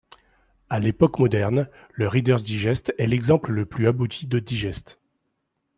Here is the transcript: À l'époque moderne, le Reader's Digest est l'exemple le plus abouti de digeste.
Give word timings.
À 0.71 0.79
l'époque 0.79 1.19
moderne, 1.19 1.69
le 1.91 2.07
Reader's 2.07 2.43
Digest 2.43 2.91
est 2.97 3.05
l'exemple 3.05 3.51
le 3.51 3.67
plus 3.67 3.85
abouti 3.87 4.25
de 4.25 4.39
digeste. 4.39 4.99